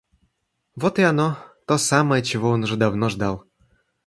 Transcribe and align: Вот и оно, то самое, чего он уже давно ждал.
Вот 0.75 0.97
и 0.97 1.03
оно, 1.03 1.37
то 1.67 1.77
самое, 1.77 2.23
чего 2.23 2.49
он 2.49 2.63
уже 2.63 2.75
давно 2.75 3.07
ждал. 3.09 3.45